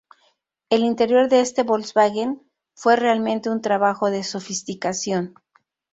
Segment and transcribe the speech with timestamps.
[0.71, 2.41] El interior de este Volkswagen
[2.73, 5.35] fue realmente un trabajo de sofisticación.